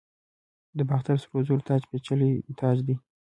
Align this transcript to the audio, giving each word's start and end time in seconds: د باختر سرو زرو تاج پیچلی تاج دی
د 0.77 0.79
باختر 0.89 1.17
سرو 1.23 1.39
زرو 1.47 1.65
تاج 1.67 1.81
پیچلی 1.91 2.31
تاج 2.59 2.77
دی 2.87 2.95